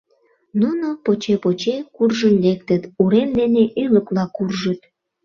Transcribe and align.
Нуно 0.59 0.87
поче-поче 1.03 1.75
куржын 1.95 2.35
лектыт, 2.43 2.83
урем 3.01 3.29
дене 3.39 3.63
ӱлыкыла 3.83 4.25
куржыт. 4.35 4.81